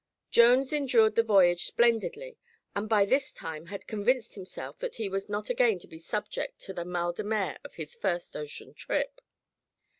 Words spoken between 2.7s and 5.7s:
and by this time had convinced himself that he was not